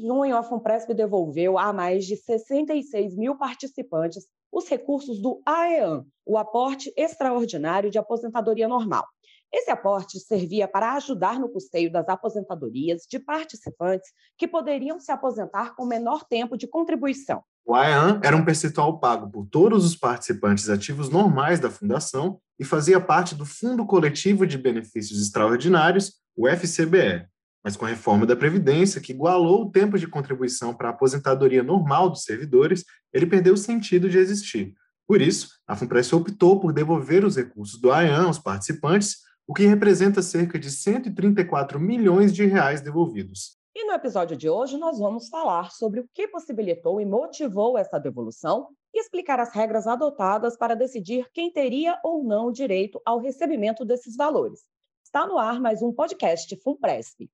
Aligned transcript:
junho, 0.00 0.36
a 0.36 0.42
FUNPRESP 0.42 0.94
devolveu 0.94 1.58
a 1.58 1.72
mais 1.72 2.06
de 2.06 2.16
66 2.16 3.16
mil 3.16 3.36
participantes 3.36 4.26
os 4.50 4.68
recursos 4.68 5.20
do 5.20 5.42
AEAN, 5.44 6.04
o 6.24 6.38
aporte 6.38 6.92
extraordinário 6.96 7.90
de 7.90 7.98
aposentadoria 7.98 8.66
normal. 8.66 9.06
Esse 9.52 9.70
aporte 9.70 10.18
servia 10.20 10.68
para 10.68 10.94
ajudar 10.94 11.38
no 11.38 11.48
custeio 11.48 11.90
das 11.90 12.08
aposentadorias 12.08 13.02
de 13.08 13.18
participantes 13.18 14.10
que 14.36 14.46
poderiam 14.46 15.00
se 15.00 15.10
aposentar 15.10 15.74
com 15.74 15.86
menor 15.86 16.24
tempo 16.24 16.56
de 16.56 16.66
contribuição. 16.66 17.42
O 17.64 17.74
AEAN 17.74 18.20
era 18.22 18.36
um 18.36 18.44
percentual 18.44 18.98
pago 18.98 19.30
por 19.30 19.46
todos 19.46 19.84
os 19.84 19.96
participantes 19.96 20.68
ativos 20.68 21.08
normais 21.08 21.60
da 21.60 21.70
fundação 21.70 22.40
e 22.58 22.64
fazia 22.64 23.00
parte 23.00 23.34
do 23.34 23.46
Fundo 23.46 23.86
Coletivo 23.86 24.46
de 24.46 24.58
Benefícios 24.58 25.20
Extraordinários, 25.20 26.14
o 26.36 26.46
FCBE. 26.48 27.26
Mas 27.64 27.76
com 27.76 27.84
a 27.84 27.88
reforma 27.88 28.24
da 28.24 28.36
Previdência, 28.36 29.00
que 29.00 29.12
igualou 29.12 29.62
o 29.62 29.70
tempo 29.70 29.98
de 29.98 30.06
contribuição 30.06 30.74
para 30.74 30.88
a 30.88 30.92
aposentadoria 30.92 31.62
normal 31.62 32.08
dos 32.08 32.22
servidores, 32.22 32.84
ele 33.12 33.26
perdeu 33.26 33.54
o 33.54 33.58
sentido 33.58 34.08
de 34.08 34.18
existir. 34.18 34.74
Por 35.06 35.22
isso, 35.22 35.48
a 35.66 35.74
FUNPRES 35.74 36.12
optou 36.12 36.60
por 36.60 36.72
devolver 36.72 37.24
os 37.24 37.36
recursos 37.36 37.80
do 37.80 37.90
AEAN 37.90 38.26
aos 38.26 38.38
participantes 38.38 39.28
o 39.46 39.54
que 39.54 39.66
representa 39.66 40.20
cerca 40.20 40.58
de 40.58 40.70
134 40.70 41.80
milhões 41.80 42.34
de 42.34 42.44
reais 42.44 42.82
devolvidos. 42.82 43.56
E 43.74 43.86
no 43.86 43.92
episódio 43.92 44.36
de 44.36 44.50
hoje 44.50 44.76
nós 44.76 44.98
vamos 44.98 45.28
falar 45.28 45.70
sobre 45.70 46.00
o 46.00 46.08
que 46.12 46.28
possibilitou 46.28 47.00
e 47.00 47.06
motivou 47.06 47.78
essa 47.78 47.98
devolução 47.98 48.68
e 48.92 49.00
explicar 49.00 49.40
as 49.40 49.54
regras 49.54 49.86
adotadas 49.86 50.56
para 50.56 50.74
decidir 50.74 51.26
quem 51.32 51.50
teria 51.50 51.98
ou 52.04 52.22
não 52.22 52.52
direito 52.52 53.00
ao 53.06 53.18
recebimento 53.18 53.86
desses 53.86 54.16
valores. 54.16 54.60
Está 55.08 55.26
no 55.26 55.38
ar 55.38 55.58
mais 55.58 55.80
um 55.80 55.90
podcast 55.90 56.54
FUNPRESP. 56.56 57.30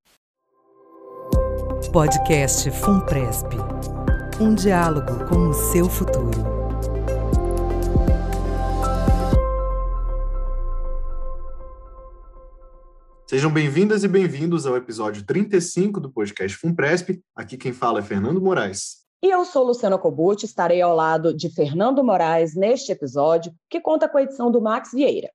Podcast 1.92 2.70
FUNPRESP. 2.70 3.48
Um 4.41 4.55
diálogo 4.55 5.27
com 5.28 5.48
o 5.48 5.52
seu 5.52 5.91
futuro. 5.91 6.30
Sejam 13.29 13.52
bem-vindas 13.52 14.04
e 14.04 14.09
bem-vindos 14.09 14.68
ao 14.68 14.77
episódio 14.77 15.27
35 15.27 15.99
do 15.99 16.12
podcast 16.12 16.56
FUNPRESP. 16.56 17.24
Aqui 17.34 17.56
quem 17.56 17.73
fala 17.73 17.99
é 17.99 18.02
Fernando 18.02 18.40
Moraes. 18.40 18.99
E 19.21 19.29
eu 19.29 19.45
sou 19.45 19.65
Luciana 19.65 19.99
Cobucci, 19.99 20.46
estarei 20.46 20.80
ao 20.80 20.95
lado 20.95 21.37
de 21.37 21.52
Fernando 21.52 22.04
Moraes 22.04 22.54
neste 22.54 22.93
episódio, 22.93 23.52
que 23.68 23.80
conta 23.80 24.09
com 24.09 24.18
a 24.18 24.23
edição 24.23 24.49
do 24.49 24.60
Max 24.60 24.93
Vieira. 24.93 25.29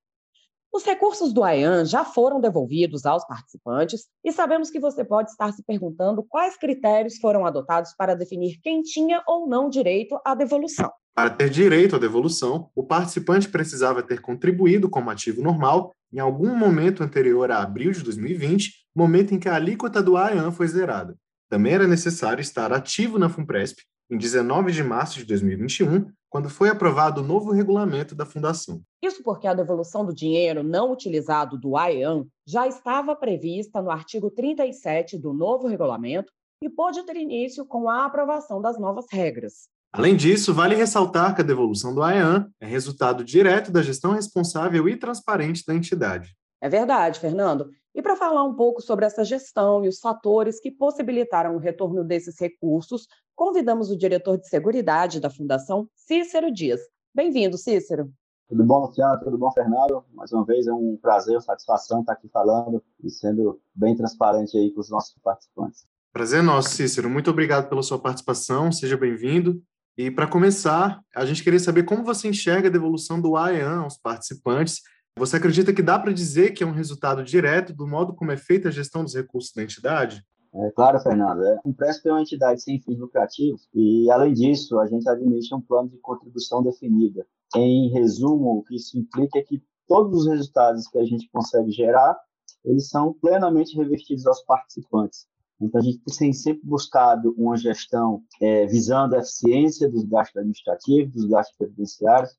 Os 0.72 0.84
recursos 0.84 1.32
do 1.32 1.42
AEAN 1.42 1.84
já 1.84 2.04
foram 2.04 2.40
devolvidos 2.40 3.04
aos 3.04 3.26
participantes 3.26 4.06
e 4.24 4.30
sabemos 4.30 4.70
que 4.70 4.78
você 4.78 5.04
pode 5.04 5.30
estar 5.30 5.52
se 5.52 5.64
perguntando 5.64 6.22
quais 6.22 6.56
critérios 6.56 7.18
foram 7.18 7.44
adotados 7.44 7.92
para 7.98 8.14
definir 8.14 8.60
quem 8.62 8.80
tinha 8.80 9.20
ou 9.26 9.48
não 9.48 9.68
direito 9.68 10.20
à 10.24 10.32
devolução. 10.32 10.92
Para 11.12 11.30
ter 11.30 11.50
direito 11.50 11.96
à 11.96 11.98
devolução, 11.98 12.70
o 12.72 12.84
participante 12.84 13.48
precisava 13.48 14.00
ter 14.00 14.20
contribuído 14.20 14.88
como 14.88 15.10
ativo 15.10 15.42
normal 15.42 15.92
em 16.12 16.20
algum 16.20 16.54
momento 16.54 17.02
anterior 17.02 17.50
a 17.50 17.62
abril 17.62 17.90
de 17.90 18.04
2020, 18.04 18.72
momento 18.94 19.34
em 19.34 19.40
que 19.40 19.48
a 19.48 19.56
alíquota 19.56 20.00
do 20.00 20.16
AEAN 20.16 20.52
foi 20.52 20.68
zerada. 20.68 21.16
Também 21.48 21.72
era 21.72 21.88
necessário 21.88 22.40
estar 22.40 22.72
ativo 22.72 23.18
na 23.18 23.28
FUNPRESP 23.28 23.82
em 24.08 24.16
19 24.16 24.70
de 24.70 24.84
março 24.84 25.18
de 25.18 25.24
2021, 25.24 26.10
quando 26.30 26.48
foi 26.48 26.68
aprovado 26.68 27.20
o 27.20 27.24
novo 27.24 27.50
regulamento 27.50 28.14
da 28.14 28.24
Fundação. 28.24 28.80
Isso 29.02 29.22
porque 29.22 29.48
a 29.48 29.52
devolução 29.52 30.04
do 30.04 30.14
dinheiro 30.14 30.62
não 30.62 30.92
utilizado 30.92 31.58
do 31.58 31.76
AEAN 31.76 32.24
já 32.46 32.68
estava 32.68 33.16
prevista 33.16 33.82
no 33.82 33.90
artigo 33.90 34.30
37 34.30 35.18
do 35.18 35.34
novo 35.34 35.66
regulamento 35.66 36.32
e 36.62 36.70
pôde 36.70 37.02
ter 37.04 37.16
início 37.16 37.66
com 37.66 37.88
a 37.88 38.04
aprovação 38.04 38.62
das 38.62 38.78
novas 38.78 39.06
regras. 39.10 39.68
Além 39.92 40.14
disso, 40.14 40.54
vale 40.54 40.76
ressaltar 40.76 41.34
que 41.34 41.40
a 41.40 41.44
devolução 41.44 41.92
do 41.92 42.02
AEAN 42.02 42.48
é 42.60 42.66
resultado 42.66 43.24
direto 43.24 43.72
da 43.72 43.82
gestão 43.82 44.12
responsável 44.12 44.88
e 44.88 44.96
transparente 44.96 45.64
da 45.66 45.74
entidade. 45.74 46.36
É 46.62 46.68
verdade, 46.68 47.18
Fernando. 47.18 47.70
E 47.94 48.00
para 48.00 48.14
falar 48.14 48.44
um 48.44 48.54
pouco 48.54 48.80
sobre 48.80 49.04
essa 49.04 49.24
gestão 49.24 49.84
e 49.84 49.88
os 49.88 49.98
fatores 49.98 50.60
que 50.60 50.70
possibilitaram 50.70 51.56
o 51.56 51.58
retorno 51.58 52.04
desses 52.04 52.38
recursos, 52.38 53.08
convidamos 53.34 53.90
o 53.90 53.96
diretor 53.96 54.38
de 54.38 54.48
Seguridade 54.48 55.18
da 55.18 55.28
Fundação, 55.28 55.88
Cícero 55.96 56.52
Dias. 56.52 56.80
Bem-vindo, 57.12 57.58
Cícero. 57.58 58.12
Tudo 58.48 58.64
bom, 58.64 58.86
Luciano? 58.86 59.18
Tudo 59.24 59.36
bom, 59.36 59.50
Fernando? 59.50 60.04
Mais 60.12 60.32
uma 60.32 60.44
vez 60.44 60.68
é 60.68 60.72
um 60.72 60.96
prazer, 61.00 61.34
uma 61.34 61.40
satisfação 61.40 62.00
estar 62.00 62.12
aqui 62.12 62.28
falando 62.28 62.82
e 63.02 63.10
sendo 63.10 63.60
bem 63.74 63.96
transparente 63.96 64.56
aí 64.56 64.70
com 64.72 64.80
os 64.80 64.90
nossos 64.90 65.16
participantes. 65.22 65.84
Prazer 66.12 66.42
nosso, 66.42 66.70
Cícero. 66.70 67.10
Muito 67.10 67.30
obrigado 67.30 67.68
pela 67.68 67.82
sua 67.82 67.98
participação. 67.98 68.70
Seja 68.70 68.96
bem-vindo. 68.96 69.60
E 69.96 70.10
para 70.10 70.26
começar, 70.26 71.00
a 71.14 71.24
gente 71.24 71.42
queria 71.42 71.58
saber 71.58 71.82
como 71.82 72.04
você 72.04 72.28
enxerga 72.28 72.68
a 72.68 72.72
devolução 72.72 73.20
do 73.20 73.36
AEAN 73.36 73.82
aos 73.82 73.96
participantes. 73.96 74.80
Você 75.18 75.36
acredita 75.36 75.72
que 75.72 75.82
dá 75.82 75.98
para 75.98 76.12
dizer 76.12 76.52
que 76.52 76.62
é 76.62 76.66
um 76.66 76.72
resultado 76.72 77.22
direto 77.22 77.74
do 77.74 77.86
modo 77.86 78.14
como 78.14 78.32
é 78.32 78.36
feita 78.36 78.68
a 78.68 78.72
gestão 78.72 79.04
dos 79.04 79.14
recursos 79.14 79.52
da 79.52 79.62
entidade? 79.62 80.24
É, 80.52 80.70
claro, 80.72 80.98
Fernando. 81.00 81.44
É, 81.44 81.60
o 81.64 81.70
Empresp 81.70 82.06
é 82.06 82.12
uma 82.12 82.22
entidade 82.22 82.62
sem 82.62 82.80
fins 82.80 82.98
lucrativos 82.98 83.68
e, 83.74 84.10
além 84.10 84.32
disso, 84.32 84.78
a 84.80 84.86
gente 84.86 85.08
administra 85.08 85.56
um 85.56 85.60
plano 85.60 85.88
de 85.88 85.98
contribuição 85.98 86.62
definida. 86.62 87.24
Em 87.54 87.90
resumo, 87.92 88.58
o 88.58 88.62
que 88.62 88.76
isso 88.76 88.98
implica 88.98 89.38
é 89.38 89.42
que 89.42 89.62
todos 89.86 90.20
os 90.20 90.28
resultados 90.28 90.88
que 90.88 90.98
a 90.98 91.04
gente 91.04 91.28
consegue 91.32 91.70
gerar, 91.70 92.16
eles 92.64 92.88
são 92.88 93.12
plenamente 93.12 93.76
revertidos 93.76 94.26
aos 94.26 94.42
participantes. 94.42 95.26
Então, 95.60 95.80
a 95.80 95.84
gente 95.84 96.00
tem 96.18 96.32
sempre 96.32 96.62
buscado 96.64 97.34
uma 97.36 97.56
gestão 97.56 98.22
é, 98.40 98.66
visando 98.66 99.14
a 99.14 99.18
eficiência 99.18 99.88
dos 99.90 100.04
gastos 100.04 100.36
administrativos, 100.36 101.12
dos 101.12 101.26
gastos 101.26 101.56
previdenciários, 101.56 102.34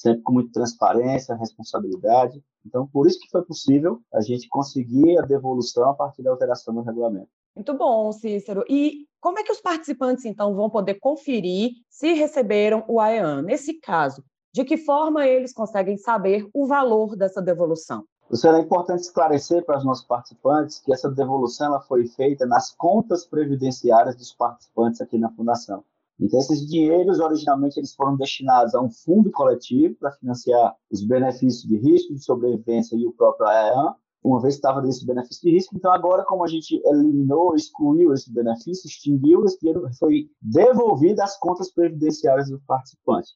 sempre 0.00 0.22
com 0.22 0.32
muita 0.32 0.52
transparência, 0.52 1.34
responsabilidade. 1.34 2.42
Então, 2.64 2.86
por 2.86 3.06
isso 3.06 3.18
que 3.18 3.30
foi 3.30 3.42
possível 3.42 4.00
a 4.12 4.20
gente 4.20 4.48
conseguir 4.48 5.18
a 5.18 5.22
devolução 5.22 5.88
a 5.88 5.94
partir 5.94 6.22
da 6.22 6.30
alteração 6.30 6.74
do 6.74 6.82
regulamento. 6.82 7.28
Muito 7.54 7.72
bom, 7.74 8.12
Cícero. 8.12 8.64
E 8.68 9.06
como 9.20 9.38
é 9.38 9.42
que 9.42 9.52
os 9.52 9.60
participantes, 9.60 10.26
então, 10.26 10.54
vão 10.54 10.68
poder 10.68 10.94
conferir 11.00 11.70
se 11.88 12.12
receberam 12.12 12.84
o 12.86 13.00
AEAN? 13.00 13.42
Nesse 13.42 13.74
caso, 13.80 14.22
de 14.52 14.64
que 14.64 14.76
forma 14.76 15.26
eles 15.26 15.52
conseguem 15.52 15.96
saber 15.96 16.46
o 16.52 16.66
valor 16.66 17.16
dessa 17.16 17.40
devolução? 17.40 18.04
Luciano, 18.28 18.58
é 18.58 18.60
importante 18.60 19.02
esclarecer 19.02 19.64
para 19.64 19.78
os 19.78 19.84
nossos 19.84 20.04
participantes 20.04 20.80
que 20.80 20.92
essa 20.92 21.08
devolução 21.08 21.68
ela 21.68 21.80
foi 21.80 22.06
feita 22.06 22.44
nas 22.44 22.74
contas 22.74 23.24
previdenciárias 23.24 24.16
dos 24.16 24.32
participantes 24.32 25.00
aqui 25.00 25.16
na 25.16 25.30
Fundação. 25.30 25.84
Então, 26.18 26.40
esses 26.40 26.66
dinheiros, 26.66 27.20
originalmente, 27.20 27.78
eles 27.78 27.94
foram 27.94 28.16
destinados 28.16 28.74
a 28.74 28.80
um 28.80 28.90
fundo 28.90 29.30
coletivo 29.30 29.94
para 29.96 30.12
financiar 30.12 30.74
os 30.90 31.04
benefícios 31.04 31.62
de 31.62 31.76
risco 31.76 32.14
de 32.14 32.24
sobrevivência 32.24 32.96
e 32.96 33.06
o 33.06 33.12
próprio 33.12 33.46
AEAN, 33.46 33.94
uma 34.24 34.40
vez 34.40 34.54
estava 34.54 34.80
desse 34.80 35.06
benefício 35.06 35.42
de 35.42 35.50
risco. 35.54 35.76
Então, 35.76 35.92
agora, 35.92 36.24
como 36.24 36.42
a 36.42 36.48
gente 36.48 36.80
eliminou, 36.84 37.54
excluiu 37.54 38.12
esse 38.12 38.32
benefício, 38.32 38.88
extinguiu, 38.88 39.44
esse 39.44 39.60
dinheiro 39.60 39.88
foi 39.98 40.28
devolvido 40.40 41.20
às 41.22 41.38
contas 41.38 41.70
previdenciárias 41.70 42.48
do 42.48 42.60
participante. 42.66 43.28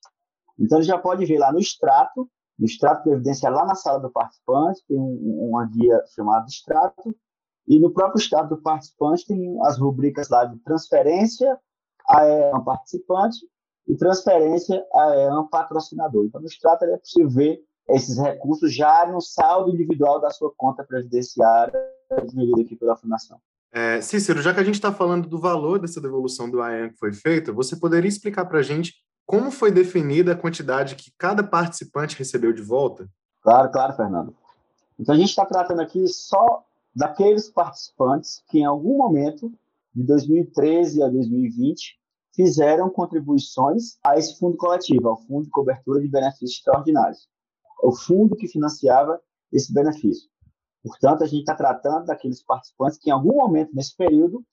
Então, 0.59 0.79
ele 0.79 0.87
já 0.87 0.99
pode 0.99 1.25
ver 1.27 1.39
lá 1.39 1.53
no 1.53 1.61
extrato 1.61 2.29
no 2.61 2.67
extrato 2.67 3.05
previdenciário, 3.05 3.57
lá 3.57 3.65
na 3.65 3.75
sala 3.75 3.99
do 3.99 4.11
participante, 4.11 4.85
tem 4.87 4.99
um, 4.99 5.49
uma 5.49 5.67
guia 5.67 6.05
chamada 6.15 6.45
extrato, 6.47 7.17
e 7.67 7.81
no 7.81 7.91
próprio 7.91 8.21
extrato 8.21 8.55
do 8.55 8.61
participante 8.61 9.27
tem 9.27 9.59
as 9.63 9.79
rubricas 9.79 10.29
lá 10.29 10.45
de 10.45 10.59
transferência 10.59 11.59
a 12.09 12.27
EAN 12.27 12.61
participante 12.65 13.39
e 13.87 13.97
transferência 13.97 14.85
a 14.95 15.17
EAN 15.17 15.47
patrocinador. 15.47 16.25
Então, 16.27 16.41
no 16.41 16.47
extrato 16.47 16.85
é 16.85 16.97
possível 16.97 17.31
ver 17.31 17.61
esses 17.89 18.19
recursos 18.19 18.75
já 18.75 19.07
no 19.07 19.21
saldo 19.21 19.71
individual 19.71 20.21
da 20.21 20.31
sua 20.31 20.53
conta 20.57 20.85
previdenciária, 20.85 21.75
dividida 22.27 22.63
aqui 22.63 22.77
pela 22.77 22.97
Fundação. 22.97 23.39
É, 23.73 24.01
Cícero, 24.01 24.43
já 24.43 24.53
que 24.53 24.61
a 24.61 24.65
gente 24.65 24.75
está 24.75 24.93
falando 24.93 25.29
do 25.29 25.39
valor 25.39 25.79
dessa 25.79 26.01
devolução 26.01 26.51
do 26.51 26.61
AEAN 26.61 26.91
que 26.91 26.99
foi 26.99 27.13
feita, 27.13 27.53
você 27.53 27.77
poderia 27.77 28.09
explicar 28.09 28.45
para 28.45 28.59
a 28.59 28.63
gente 28.63 28.95
como 29.25 29.53
foi 29.53 29.71
definida 29.71 30.33
a 30.33 30.37
quantidade 30.37 30.97
que 30.97 31.13
cada 31.17 31.45
participante 31.45 32.19
recebeu 32.19 32.53
de 32.53 32.63
volta? 32.63 33.09
Claro, 33.43 33.71
claro, 33.71 33.93
Fernando. 33.93 34.35
Então 34.99 35.15
a 35.15 35.19
gente 35.19 35.29
está 35.29 35.47
tratando 35.47 35.81
aqui 35.81 36.05
só 36.09 36.65
daqueles 36.95 37.49
participantes 37.49 38.43
que 38.49 38.59
em 38.59 38.65
algum 38.65 38.99
momento 38.99 39.53
de 39.95 40.03
2013 40.03 41.03
a 41.05 41.09
2020 41.09 42.00
fizeram 42.35 42.91
contribuições 42.91 43.99
a 44.05 44.17
esse 44.17 44.39
fundo 44.39 44.57
coletivo, 44.57 45.09
ao 45.09 45.21
Fundo 45.23 45.45
de 45.45 45.51
Cobertura 45.51 46.01
de 46.01 46.09
Benefícios 46.09 46.59
Extraordinários, 46.59 47.29
o 47.83 47.93
fundo 47.93 48.37
que 48.37 48.49
financiava 48.49 49.21
esse 49.53 49.73
benefício. 49.73 50.29
Portanto, 50.83 51.25
a 51.25 51.27
gente 51.27 51.41
está 51.41 51.55
tratando 51.55 52.07
daqueles 52.07 52.43
participantes 52.43 52.99
que 52.99 53.11
em 53.11 53.13
algum 53.13 53.37
momento 53.37 53.75
nesse 53.75 53.97
período 53.97 54.45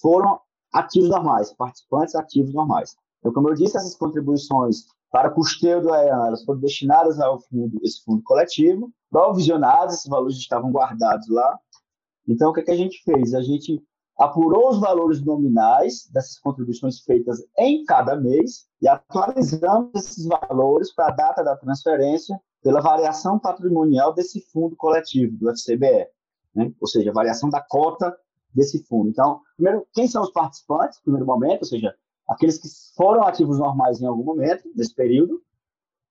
foram 0.00 0.40
ativos 0.72 1.08
normais, 1.08 1.52
participantes 1.52 2.14
ativos 2.14 2.52
normais. 2.52 2.96
Então, 3.18 3.32
como 3.32 3.48
eu 3.48 3.54
disse, 3.54 3.76
essas 3.76 3.94
contribuições 3.94 4.86
para 5.10 5.30
custeio 5.30 5.80
do 5.80 5.92
AEAN, 5.92 6.26
elas 6.26 6.44
foram 6.44 6.60
destinadas 6.60 7.20
ao 7.20 7.40
fundo, 7.40 7.78
esse 7.82 8.02
fundo 8.02 8.22
coletivo, 8.22 8.92
provisionadas, 9.10 9.94
esses 9.94 10.08
valores 10.08 10.36
estavam 10.36 10.70
guardados 10.70 11.28
lá. 11.28 11.58
Então, 12.28 12.50
o 12.50 12.52
que, 12.52 12.60
é 12.60 12.64
que 12.64 12.70
a 12.70 12.76
gente 12.76 13.02
fez? 13.04 13.32
A 13.32 13.40
gente 13.40 13.82
apurou 14.18 14.70
os 14.70 14.80
valores 14.80 15.22
nominais 15.22 16.08
dessas 16.12 16.38
contribuições 16.38 17.00
feitas 17.00 17.44
em 17.58 17.84
cada 17.84 18.16
mês 18.16 18.66
e 18.80 18.88
atualizamos 18.88 19.90
esses 19.94 20.26
valores 20.26 20.92
para 20.94 21.08
a 21.08 21.10
data 21.10 21.44
da 21.44 21.56
transferência 21.56 22.40
pela 22.62 22.80
variação 22.80 23.38
patrimonial 23.38 24.14
desse 24.14 24.40
fundo 24.52 24.74
coletivo, 24.74 25.36
do 25.36 25.50
FCBE, 25.50 26.08
né? 26.54 26.72
ou 26.80 26.88
seja, 26.88 27.10
a 27.10 27.14
variação 27.14 27.50
da 27.50 27.60
cota 27.60 28.16
desse 28.52 28.82
fundo. 28.84 29.10
Então, 29.10 29.40
primeiro, 29.54 29.86
quem 29.92 30.08
são 30.08 30.22
os 30.22 30.32
participantes, 30.32 31.00
primeiro 31.00 31.26
momento, 31.26 31.62
ou 31.62 31.68
seja, 31.68 31.94
aqueles 32.26 32.58
que 32.58 32.68
foram 32.96 33.22
ativos 33.22 33.58
normais 33.58 34.00
em 34.00 34.06
algum 34.06 34.24
momento 34.24 34.64
desse 34.74 34.94
período. 34.94 35.40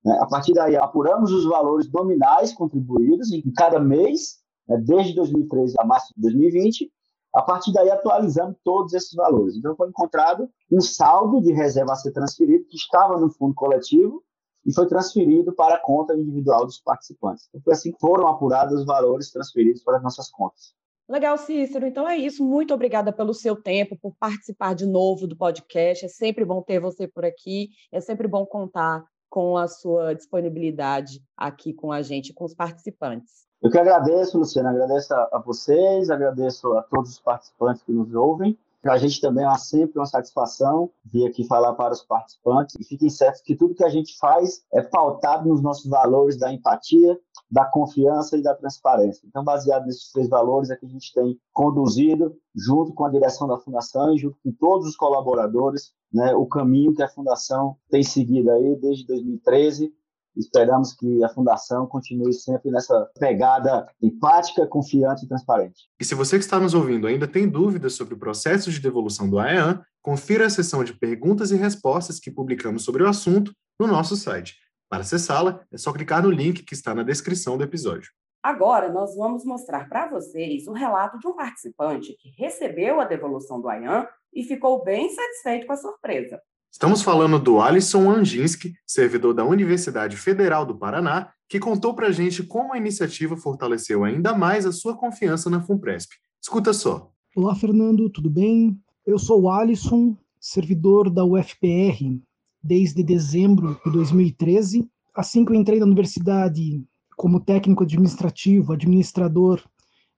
Né? 0.03 0.17
A 0.21 0.27
partir 0.27 0.53
daí, 0.53 0.75
apuramos 0.75 1.31
os 1.31 1.45
valores 1.45 1.91
nominais 1.91 2.53
contribuídos 2.53 3.31
em 3.31 3.51
cada 3.51 3.79
mês, 3.79 4.37
né? 4.67 4.77
desde 4.77 5.15
2013 5.15 5.75
a 5.79 5.85
março 5.85 6.13
de 6.15 6.21
2020, 6.21 6.91
a 7.35 7.41
partir 7.41 7.73
daí, 7.73 7.91
atualizamos 7.91 8.55
todos 8.63 8.93
esses 8.93 9.13
valores. 9.13 9.57
Então, 9.57 9.75
foi 9.75 9.89
encontrado 9.89 10.49
um 10.71 10.79
saldo 10.79 11.41
de 11.41 11.51
reserva 11.51 11.91
a 11.91 11.95
ser 11.97 12.11
transferido 12.11 12.65
que 12.65 12.77
estava 12.77 13.19
no 13.19 13.29
fundo 13.29 13.53
coletivo 13.53 14.23
e 14.65 14.73
foi 14.73 14.87
transferido 14.87 15.53
para 15.53 15.75
a 15.75 15.79
conta 15.79 16.15
individual 16.15 16.65
dos 16.65 16.79
participantes. 16.79 17.45
Então, 17.49 17.61
foi 17.61 17.73
assim 17.73 17.91
que 17.91 17.99
foram 17.99 18.27
apurados 18.27 18.79
os 18.79 18.85
valores 18.85 19.31
transferidos 19.31 19.83
para 19.83 19.97
as 19.97 20.03
nossas 20.03 20.31
contas. 20.31 20.73
Legal, 21.07 21.37
Cícero. 21.37 21.85
Então 21.85 22.07
é 22.07 22.17
isso. 22.17 22.43
Muito 22.43 22.73
obrigada 22.73 23.13
pelo 23.13 23.33
seu 23.33 23.55
tempo, 23.55 23.95
por 24.01 24.15
participar 24.15 24.73
de 24.73 24.87
novo 24.87 25.27
do 25.27 25.37
podcast. 25.37 26.05
É 26.05 26.07
sempre 26.07 26.43
bom 26.43 26.63
ter 26.63 26.79
você 26.79 27.07
por 27.07 27.23
aqui. 27.23 27.69
É 27.91 28.01
sempre 28.01 28.27
bom 28.27 28.45
contar 28.45 29.05
com 29.35 29.57
a 29.57 29.67
sua 29.67 30.15
disponibilidade 30.15 31.21
aqui 31.35 31.73
com 31.73 31.91
a 31.91 32.01
gente, 32.01 32.33
com 32.33 32.45
os 32.45 32.53
participantes. 32.53 33.45
Eu 33.61 33.69
que 33.69 33.77
agradeço, 33.77 34.37
Luciana, 34.37 34.69
agradeço 34.69 35.13
a, 35.13 35.43
vocês, 35.45 36.09
agradeço 36.09 36.71
a 36.77 36.81
todos 36.83 37.11
os 37.11 37.19
participantes 37.19 37.83
que 37.83 37.91
nos 37.91 38.15
ouvem. 38.15 38.57
Para 38.85 38.93
a 38.93 38.97
gente 38.99 39.19
também 39.19 39.43
é 39.43 39.57
sempre 39.57 39.97
uma 39.97 40.05
satisfação 40.05 40.91
vir 41.03 41.25
aqui 41.25 41.43
falar 41.43 41.73
para 41.73 41.91
os 41.91 42.03
participantes. 42.03 42.75
E 42.79 42.83
fiquem 42.83 43.09
certos 43.09 43.41
que 43.41 43.55
tudo 43.55 43.73
que 43.73 43.83
a 43.83 43.89
gente 43.89 44.15
faz 44.19 44.63
é 44.71 44.79
pautado 44.79 45.49
nos 45.49 45.59
nossos 45.59 45.89
valores 45.89 46.37
da 46.37 46.53
empatia, 46.53 47.19
da 47.49 47.65
confiança 47.65 48.37
e 48.37 48.43
da 48.43 48.53
transparência. 48.53 49.25
Então, 49.25 49.43
baseado 49.43 49.87
nesses 49.87 50.11
três 50.11 50.29
valores, 50.29 50.69
é 50.69 50.75
que 50.75 50.85
a 50.85 50.89
gente 50.89 51.11
tem 51.15 51.35
conduzido, 51.51 52.37
junto 52.55 52.93
com 52.93 53.05
a 53.05 53.09
direção 53.09 53.47
da 53.47 53.57
Fundação 53.57 54.13
e 54.13 54.19
junto 54.19 54.37
com 54.43 54.51
todos 54.51 54.87
os 54.87 54.95
colaboradores, 54.95 55.91
né, 56.13 56.35
o 56.35 56.45
caminho 56.45 56.93
que 56.93 57.01
a 57.01 57.09
Fundação 57.09 57.75
tem 57.89 58.03
seguido 58.03 58.51
aí 58.51 58.75
desde 58.75 59.07
2013 59.07 59.91
Esperamos 60.35 60.93
que 60.93 61.23
a 61.23 61.29
Fundação 61.29 61.87
continue 61.87 62.33
sempre 62.33 62.71
nessa 62.71 63.09
pegada 63.19 63.87
empática, 64.01 64.67
confiante 64.67 65.25
e 65.25 65.27
transparente. 65.27 65.83
E 65.99 66.05
se 66.05 66.15
você 66.15 66.37
que 66.37 66.43
está 66.43 66.59
nos 66.59 66.73
ouvindo 66.73 67.07
ainda 67.07 67.27
tem 67.27 67.47
dúvidas 67.47 67.93
sobre 67.93 68.13
o 68.13 68.19
processo 68.19 68.71
de 68.71 68.79
devolução 68.79 69.29
do 69.29 69.39
AEAN, 69.39 69.81
confira 70.01 70.45
a 70.45 70.49
seção 70.49 70.83
de 70.83 70.93
perguntas 70.93 71.51
e 71.51 71.55
respostas 71.55 72.19
que 72.19 72.31
publicamos 72.31 72.83
sobre 72.83 73.03
o 73.03 73.07
assunto 73.07 73.53
no 73.79 73.87
nosso 73.87 74.15
site. 74.15 74.55
Para 74.89 75.01
acessá-la, 75.01 75.61
é 75.71 75.77
só 75.77 75.91
clicar 75.91 76.21
no 76.21 76.29
link 76.29 76.63
que 76.63 76.73
está 76.73 76.93
na 76.93 77.03
descrição 77.03 77.57
do 77.57 77.63
episódio. 77.63 78.11
Agora, 78.43 78.89
nós 78.89 79.15
vamos 79.15 79.43
mostrar 79.43 79.89
para 79.89 80.07
vocês 80.07 80.67
o 80.67 80.71
relato 80.71 81.17
de 81.17 81.27
um 81.27 81.35
participante 81.35 82.15
que 82.19 82.29
recebeu 82.37 83.01
a 83.01 83.05
devolução 83.05 83.59
do 83.59 83.67
AIAN 83.67 84.05
e 84.31 84.43
ficou 84.43 84.83
bem 84.83 85.09
satisfeito 85.09 85.65
com 85.65 85.73
a 85.73 85.77
surpresa. 85.77 86.39
Estamos 86.75 87.01
falando 87.01 87.39
do 87.39 87.61
Alisson 87.61 88.11
Anginski, 88.11 88.73
servidor 88.85 89.33
da 89.33 89.45
Universidade 89.45 90.17
Federal 90.17 90.65
do 90.65 90.77
Paraná, 90.77 91.29
que 91.47 91.57
contou 91.57 91.93
para 91.93 92.07
a 92.07 92.11
gente 92.11 92.43
como 92.43 92.73
a 92.73 92.77
iniciativa 92.77 93.37
fortaleceu 93.37 94.03
ainda 94.03 94.37
mais 94.37 94.65
a 94.65 94.73
sua 94.73 94.93
confiança 94.93 95.49
na 95.49 95.61
FUNPRESP. 95.61 96.17
Escuta 96.41 96.73
só. 96.73 97.09
Olá, 97.33 97.55
Fernando, 97.55 98.09
tudo 98.09 98.29
bem? 98.29 98.77
Eu 99.07 99.17
sou 99.17 99.43
o 99.43 99.49
Alisson, 99.49 100.17
servidor 100.37 101.09
da 101.09 101.23
UFPR 101.23 102.19
desde 102.61 103.01
dezembro 103.01 103.79
de 103.85 103.91
2013. 103.93 104.85
Assim 105.15 105.45
que 105.45 105.53
eu 105.53 105.55
entrei 105.55 105.79
na 105.79 105.85
universidade 105.85 106.83
como 107.15 107.39
técnico 107.39 107.83
administrativo, 107.83 108.73
administrador, 108.73 109.63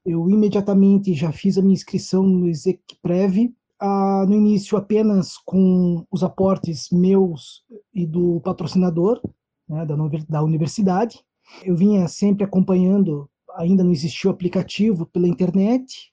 eu 0.03 0.27
imediatamente 0.27 1.13
já 1.13 1.31
fiz 1.31 1.55
a 1.59 1.61
minha 1.61 1.75
inscrição 1.75 2.23
no 2.23 2.49
ExecPrev 2.49 3.53
ah, 3.79 4.25
no 4.27 4.35
início 4.35 4.77
apenas 4.77 5.37
com 5.45 6.05
os 6.11 6.23
aportes 6.23 6.89
meus 6.91 7.63
e 7.93 8.05
do 8.05 8.41
patrocinador 8.41 9.21
né, 9.67 9.85
da, 9.85 9.95
da 10.27 10.43
universidade. 10.43 11.23
Eu 11.63 11.75
vinha 11.75 12.07
sempre 12.07 12.43
acompanhando, 12.43 13.29
ainda 13.55 13.83
não 13.83 13.91
existia 13.91 14.29
o 14.29 14.33
aplicativo 14.33 15.05
pela 15.05 15.27
internet, 15.27 16.11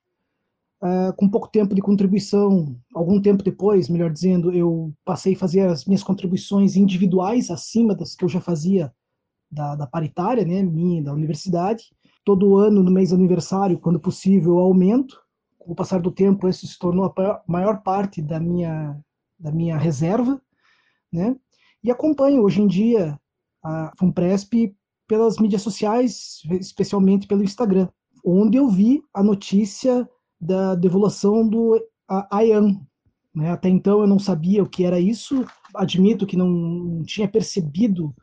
ah, 0.82 1.14
com 1.16 1.28
pouco 1.28 1.48
tempo 1.48 1.74
de 1.74 1.80
contribuição, 1.80 2.76
algum 2.94 3.20
tempo 3.20 3.42
depois, 3.42 3.88
melhor 3.88 4.10
dizendo, 4.10 4.52
eu 4.52 4.92
passei 5.04 5.34
a 5.34 5.38
fazer 5.38 5.60
as 5.60 5.86
minhas 5.86 6.02
contribuições 6.02 6.76
individuais 6.76 7.50
acima 7.50 7.94
das 7.94 8.14
que 8.14 8.24
eu 8.24 8.28
já 8.28 8.40
fazia 8.40 8.92
da, 9.50 9.74
da 9.74 9.86
paritária, 9.86 10.44
né, 10.44 10.62
minha, 10.62 11.02
da 11.02 11.14
universidade. 11.14 11.84
Todo 12.24 12.56
ano, 12.56 12.82
no 12.82 12.90
mês 12.90 13.12
aniversário, 13.12 13.78
quando 13.78 14.00
possível, 14.00 14.54
eu 14.54 14.58
aumento 14.58 15.23
com 15.64 15.72
o 15.72 15.74
passar 15.74 16.00
do 16.00 16.10
tempo, 16.10 16.48
isso 16.48 16.66
se 16.66 16.78
tornou 16.78 17.04
a 17.06 17.42
maior 17.48 17.82
parte 17.82 18.20
da 18.20 18.38
minha, 18.38 19.00
da 19.38 19.50
minha 19.50 19.76
reserva, 19.76 20.40
né? 21.12 21.34
E 21.82 21.90
acompanho 21.90 22.42
hoje 22.42 22.60
em 22.62 22.66
dia 22.66 23.18
a 23.62 23.92
FUNPRESP 23.98 24.76
pelas 25.06 25.38
mídias 25.38 25.62
sociais, 25.62 26.42
especialmente 26.60 27.26
pelo 27.26 27.42
Instagram, 27.42 27.88
onde 28.24 28.56
eu 28.56 28.68
vi 28.68 29.02
a 29.12 29.22
notícia 29.22 30.08
da 30.40 30.74
devolução 30.74 31.46
do 31.46 31.78
AIAN. 32.30 32.80
Né? 33.34 33.50
Até 33.50 33.68
então 33.68 34.00
eu 34.00 34.06
não 34.06 34.18
sabia 34.18 34.62
o 34.62 34.68
que 34.68 34.84
era 34.84 34.98
isso, 35.00 35.44
admito 35.74 36.26
que 36.26 36.36
não 36.36 37.02
tinha 37.04 37.28
percebido 37.28 38.14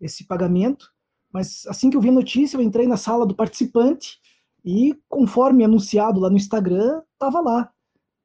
esse 0.00 0.24
pagamento, 0.24 0.90
mas 1.32 1.66
assim 1.68 1.90
que 1.90 1.96
eu 1.96 2.00
vi 2.00 2.08
a 2.08 2.12
notícia, 2.12 2.56
eu 2.56 2.62
entrei 2.62 2.86
na 2.86 2.96
sala 2.96 3.26
do 3.26 3.34
participante 3.34 4.18
e 4.66 4.98
conforme 5.08 5.64
anunciado 5.64 6.18
lá 6.18 6.28
no 6.28 6.36
Instagram, 6.36 7.00
estava 7.14 7.40
lá 7.40 7.70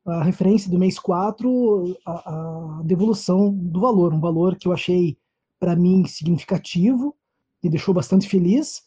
a 0.06 0.24
referência 0.24 0.70
do 0.70 0.80
mês 0.80 0.98
4, 0.98 1.98
a, 2.06 2.12
a, 2.12 2.82
devolução 2.84 3.54
do 3.54 3.80
valor, 3.80 4.14
um 4.14 4.20
valor 4.20 4.56
que 4.56 4.68
eu 4.68 4.74
achei 4.74 5.16
para 5.60 5.76
mim 5.76 6.06
significativo, 6.06 7.16
me 7.64 7.70
deixou 7.70 7.94
bastante 7.94 8.28
feliz. 8.28 8.84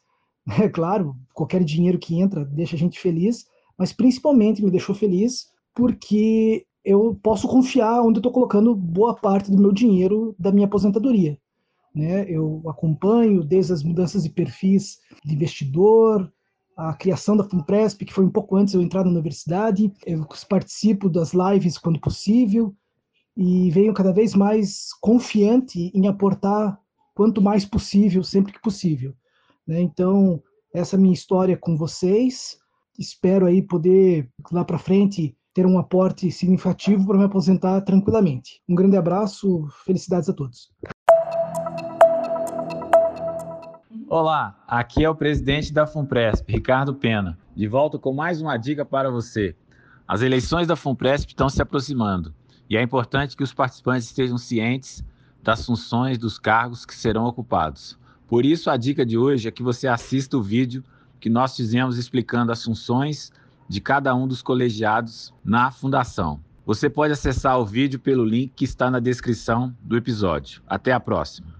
É 0.60 0.68
claro, 0.68 1.16
qualquer 1.32 1.64
dinheiro 1.64 1.98
que 1.98 2.20
entra 2.20 2.44
deixa 2.44 2.76
a 2.76 2.78
gente 2.78 3.00
feliz, 3.00 3.46
mas 3.78 3.94
principalmente 3.94 4.62
me 4.62 4.70
deixou 4.70 4.94
feliz 4.94 5.46
porque 5.74 6.66
eu 6.84 7.18
posso 7.22 7.48
confiar 7.48 8.02
onde 8.02 8.18
eu 8.18 8.20
estou 8.20 8.30
colocando 8.30 8.74
boa 8.74 9.14
parte 9.14 9.50
do 9.50 9.56
meu 9.56 9.72
dinheiro 9.72 10.36
da 10.38 10.52
minha 10.52 10.67
aposentadoria. 10.67 11.38
Né? 11.94 12.26
Eu 12.29 12.62
acompanho 12.69 13.43
desde 13.43 13.72
as 13.72 13.82
mudanças 13.82 14.24
de 14.24 14.29
perfis 14.29 14.98
de 15.24 15.34
investidor, 15.34 16.31
a 16.76 16.94
criação 16.94 17.36
da 17.36 17.44
FUNPRESP, 17.44 18.04
que 18.04 18.12
foi 18.12 18.24
um 18.24 18.31
pouco 18.31 18.56
antes 18.56 18.72
de 18.72 18.78
eu 18.78 18.82
entrar 18.82 19.04
na 19.04 19.10
universidade. 19.10 19.93
Eu 20.04 20.26
participo 20.48 21.08
das 21.08 21.32
lives 21.32 21.78
quando 21.78 22.00
possível 22.00 22.74
e 23.36 23.70
venho 23.70 23.93
cada 23.93 24.12
vez 24.12 24.34
mais 24.34 24.93
confiante 25.00 25.90
em 25.94 26.06
aportar 26.06 26.78
quanto 27.14 27.40
mais 27.40 27.64
possível, 27.64 28.22
sempre 28.22 28.52
que 28.52 28.60
possível. 28.60 29.14
Né? 29.66 29.81
Então, 29.81 30.43
essa 30.72 30.96
é 30.96 30.98
a 30.98 31.00
minha 31.00 31.14
história 31.14 31.56
com 31.56 31.76
vocês. 31.76 32.58
Espero 32.98 33.46
aí 33.46 33.62
poder, 33.62 34.28
lá 34.52 34.64
para 34.64 34.78
frente, 34.78 35.36
ter 35.52 35.66
um 35.66 35.78
aporte 35.78 36.31
significativo 36.31 37.06
para 37.06 37.19
me 37.19 37.24
aposentar 37.24 37.81
tranquilamente. 37.82 38.60
Um 38.69 38.74
grande 38.74 38.96
abraço, 38.96 39.69
felicidades 39.84 40.28
a 40.28 40.32
todos. 40.32 40.70
Olá, 44.16 44.54
aqui 44.68 45.02
é 45.02 45.10
o 45.10 45.14
presidente 45.16 45.72
da 45.72 45.88
FUNPRESP, 45.88 46.52
Ricardo 46.52 46.94
Pena, 46.94 47.36
de 47.52 47.66
volta 47.66 47.98
com 47.98 48.14
mais 48.14 48.40
uma 48.40 48.56
dica 48.56 48.84
para 48.84 49.10
você. 49.10 49.56
As 50.06 50.22
eleições 50.22 50.68
da 50.68 50.76
FUNPRESP 50.76 51.32
estão 51.32 51.48
se 51.48 51.60
aproximando 51.60 52.32
e 52.70 52.76
é 52.76 52.80
importante 52.80 53.36
que 53.36 53.42
os 53.42 53.52
participantes 53.52 54.06
estejam 54.06 54.38
cientes 54.38 55.04
das 55.42 55.66
funções 55.66 56.16
dos 56.16 56.38
cargos 56.38 56.86
que 56.86 56.94
serão 56.94 57.24
ocupados. 57.24 57.98
Por 58.28 58.46
isso, 58.46 58.70
a 58.70 58.76
dica 58.76 59.04
de 59.04 59.18
hoje 59.18 59.48
é 59.48 59.50
que 59.50 59.64
você 59.64 59.88
assista 59.88 60.36
o 60.36 60.42
vídeo 60.42 60.84
que 61.18 61.28
nós 61.28 61.56
fizemos 61.56 61.98
explicando 61.98 62.52
as 62.52 62.62
funções 62.62 63.32
de 63.68 63.80
cada 63.80 64.14
um 64.14 64.28
dos 64.28 64.42
colegiados 64.42 65.34
na 65.44 65.72
Fundação. 65.72 66.38
Você 66.64 66.88
pode 66.88 67.12
acessar 67.12 67.58
o 67.58 67.66
vídeo 67.66 67.98
pelo 67.98 68.24
link 68.24 68.52
que 68.54 68.64
está 68.64 68.88
na 68.92 69.00
descrição 69.00 69.74
do 69.82 69.96
episódio. 69.96 70.62
Até 70.68 70.92
a 70.92 71.00
próxima! 71.00 71.54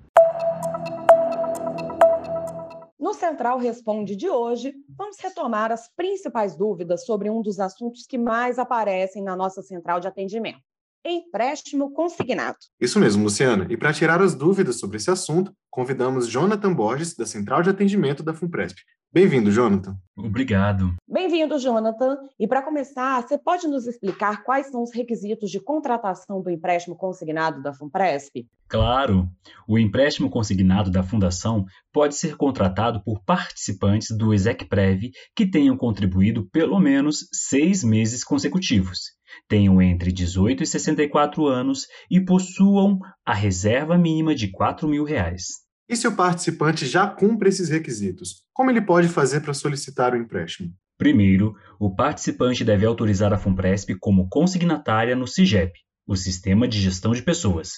Central 3.12 3.58
Responde 3.58 4.16
de 4.16 4.30
hoje, 4.30 4.73
vamos 4.96 5.18
retomar 5.18 5.70
as 5.70 5.90
principais 5.94 6.56
dúvidas 6.56 7.04
sobre 7.04 7.28
um 7.28 7.42
dos 7.42 7.61
assuntos 7.61 8.06
que 8.06 8.16
mais 8.16 8.58
aparecem 8.58 9.23
na 9.23 9.37
nossa 9.37 9.61
central 9.62 10.00
de 10.00 10.08
atendimento: 10.08 10.61
empréstimo 11.04 11.92
consignado. 11.92 12.56
Isso 12.80 12.99
mesmo, 12.99 13.25
Luciana. 13.25 13.66
E 13.68 13.76
para 13.76 13.92
tirar 13.92 14.23
as 14.23 14.34
dúvidas 14.34 14.78
sobre 14.78 14.96
esse 14.96 15.11
assunto, 15.11 15.52
convidamos 15.68 16.28
Jonathan 16.28 16.73
Borges, 16.73 17.14
da 17.14 17.26
Central 17.26 17.62
de 17.62 17.70
Atendimento 17.70 18.23
da 18.23 18.32
FUNPRESP. 18.32 18.80
Bem-vindo, 19.14 19.49
Jonathan. 19.49 19.97
Obrigado. 20.16 20.92
Bem-vindo, 21.09 21.56
Jonathan. 21.56 22.18
E 22.37 22.49
para 22.49 22.62
começar, 22.62 23.23
você 23.23 23.38
pode 23.38 23.68
nos 23.68 23.87
explicar 23.87 24.42
quais 24.42 24.66
são 24.66 24.83
os 24.83 24.92
requisitos 24.92 25.52
de 25.52 25.61
contratação 25.61 26.42
do 26.42 26.50
empréstimo 26.50 26.97
consignado 26.97 27.62
da 27.62 27.73
FUNPRESP? 27.73 28.49
Claro. 28.66 29.28
O 29.68 29.78
empréstimo 29.78 30.28
consignado 30.28 30.90
da 30.90 31.04
Fundação 31.04 31.64
pode 31.92 32.16
ser 32.16 32.37
contratado 32.37 33.04
por 33.04 33.23
participantes 33.23 34.09
do 34.11 34.35
ESECPREV 34.35 35.12
que 35.33 35.49
tenham 35.49 35.76
contribuído 35.76 36.50
pelo 36.50 36.80
menos 36.80 37.28
seis 37.33 37.85
meses 37.85 38.25
consecutivos, 38.25 39.12
tenham 39.47 39.80
entre 39.80 40.11
18 40.11 40.64
e 40.64 40.66
64 40.66 41.47
anos 41.47 41.87
e 42.11 42.21
possuam 42.21 42.99
a 43.25 43.33
reserva 43.33 43.97
mínima 43.97 44.35
de 44.35 44.50
4 44.50 44.88
mil 44.88 45.04
reais. 45.04 45.63
E 45.87 45.95
se 45.97 46.09
o 46.09 46.17
participante 46.17 46.87
já 46.87 47.07
cumpre 47.07 47.50
esses 47.50 47.69
requisitos, 47.69 48.43
como 48.55 48.71
ele 48.71 48.81
pode 48.81 49.07
fazer 49.07 49.41
para 49.41 49.53
solicitar 49.53 50.14
o 50.14 50.17
empréstimo? 50.17 50.73
Primeiro, 50.97 51.55
o 51.79 51.95
participante 51.95 52.64
deve 52.64 52.87
autorizar 52.87 53.35
a 53.35 53.38
FUNPRESP 53.38 53.95
como 54.00 54.26
consignatária 54.31 55.14
no 55.14 55.26
CIGEP, 55.26 55.73
o 56.07 56.17
Sistema 56.17 56.67
de 56.67 56.81
Gestão 56.81 57.12
de 57.12 57.21
Pessoas. 57.21 57.73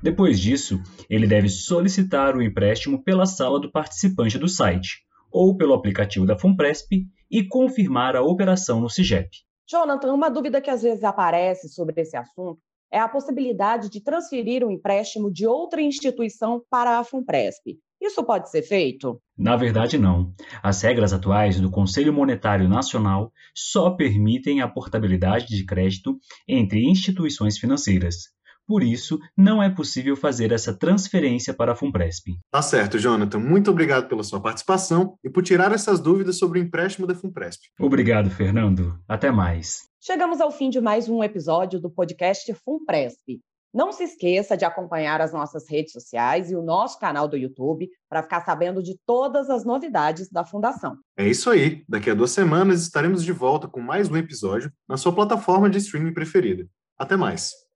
Depois 0.00 0.38
disso, 0.38 0.80
ele 1.10 1.26
deve 1.26 1.48
solicitar 1.48 2.36
o 2.36 2.42
empréstimo 2.42 3.02
pela 3.02 3.26
sala 3.26 3.58
do 3.58 3.72
participante 3.72 4.38
do 4.38 4.48
site 4.48 4.98
ou 5.28 5.56
pelo 5.56 5.74
aplicativo 5.74 6.24
da 6.24 6.38
FUNPRESP 6.38 7.06
e 7.28 7.42
confirmar 7.42 8.14
a 8.14 8.22
operação 8.22 8.80
no 8.80 8.88
CIGEP. 8.88 9.30
Jonathan, 9.68 10.12
uma 10.12 10.30
dúvida 10.30 10.60
que 10.60 10.70
às 10.70 10.82
vezes 10.82 11.02
aparece 11.02 11.68
sobre 11.68 12.00
esse 12.00 12.16
assunto 12.16 12.60
é 12.92 12.98
a 12.98 13.08
possibilidade 13.08 13.88
de 13.88 14.02
transferir 14.02 14.64
um 14.64 14.70
empréstimo 14.70 15.30
de 15.30 15.46
outra 15.46 15.80
instituição 15.80 16.62
para 16.70 16.98
a 16.98 17.04
FUNPRESP. 17.04 17.78
Isso 18.00 18.22
pode 18.22 18.48
ser 18.48 18.62
feito? 18.62 19.20
Na 19.36 19.56
verdade, 19.56 19.98
não. 19.98 20.32
As 20.62 20.80
regras 20.82 21.12
atuais 21.12 21.60
do 21.60 21.68
Conselho 21.68 22.12
Monetário 22.12 22.68
Nacional 22.68 23.32
só 23.52 23.90
permitem 23.90 24.60
a 24.60 24.68
portabilidade 24.68 25.48
de 25.48 25.64
crédito 25.64 26.16
entre 26.46 26.88
instituições 26.88 27.58
financeiras. 27.58 28.37
Por 28.68 28.82
isso, 28.82 29.18
não 29.34 29.62
é 29.62 29.70
possível 29.70 30.14
fazer 30.14 30.52
essa 30.52 30.74
transferência 30.74 31.54
para 31.54 31.72
a 31.72 31.74
FUNPRESP. 31.74 32.38
Tá 32.50 32.60
certo, 32.60 32.98
Jonathan. 32.98 33.38
Muito 33.38 33.70
obrigado 33.70 34.06
pela 34.08 34.22
sua 34.22 34.42
participação 34.42 35.16
e 35.24 35.30
por 35.30 35.42
tirar 35.42 35.72
essas 35.72 36.00
dúvidas 36.00 36.38
sobre 36.38 36.60
o 36.60 36.62
empréstimo 36.62 37.06
da 37.06 37.14
FUNPRESP. 37.14 37.68
Obrigado, 37.80 38.28
Fernando. 38.28 39.00
Até 39.08 39.30
mais. 39.30 39.88
Chegamos 39.98 40.38
ao 40.38 40.50
fim 40.50 40.68
de 40.68 40.82
mais 40.82 41.08
um 41.08 41.24
episódio 41.24 41.80
do 41.80 41.88
podcast 41.88 42.52
FUNPRESP. 42.52 43.40
Não 43.72 43.90
se 43.90 44.04
esqueça 44.04 44.54
de 44.54 44.66
acompanhar 44.66 45.22
as 45.22 45.32
nossas 45.32 45.66
redes 45.68 45.92
sociais 45.92 46.50
e 46.50 46.56
o 46.56 46.62
nosso 46.62 46.98
canal 46.98 47.26
do 47.26 47.38
YouTube 47.38 47.88
para 48.06 48.22
ficar 48.22 48.44
sabendo 48.44 48.82
de 48.82 48.98
todas 49.06 49.48
as 49.48 49.64
novidades 49.64 50.28
da 50.30 50.44
Fundação. 50.44 50.98
É 51.16 51.26
isso 51.26 51.48
aí. 51.48 51.84
Daqui 51.88 52.10
a 52.10 52.14
duas 52.14 52.32
semanas 52.32 52.82
estaremos 52.82 53.24
de 53.24 53.32
volta 53.32 53.66
com 53.66 53.80
mais 53.80 54.10
um 54.10 54.16
episódio 54.16 54.70
na 54.86 54.98
sua 54.98 55.14
plataforma 55.14 55.70
de 55.70 55.78
streaming 55.78 56.12
preferida. 56.12 56.66
Até 56.98 57.16
mais. 57.16 57.67